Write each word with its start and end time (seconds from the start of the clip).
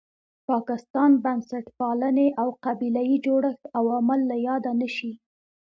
پاکستان، 0.49 1.11
بنسټپالنې 1.23 2.27
او 2.41 2.47
قبیله 2.65 3.01
یي 3.09 3.17
جوړښت 3.25 3.63
عوامل 3.77 4.19
له 4.29 4.35
یاده 4.47 4.71
نه 4.81 4.87
شي. 4.95 5.11